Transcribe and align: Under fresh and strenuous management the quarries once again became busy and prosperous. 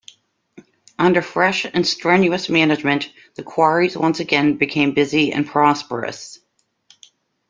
Under 0.97 1.21
fresh 1.21 1.63
and 1.63 1.85
strenuous 1.85 2.49
management 2.49 3.13
the 3.35 3.43
quarries 3.43 3.95
once 3.95 4.19
again 4.19 4.57
became 4.57 4.95
busy 4.95 5.31
and 5.31 5.45
prosperous. 5.45 6.39